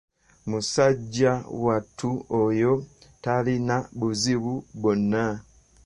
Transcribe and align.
Musajja 0.49 1.31
wattu 1.63 2.09
oyo 2.41 2.71
talina 3.23 3.75
buzibu 3.99 4.53
bwonna. 4.81 5.23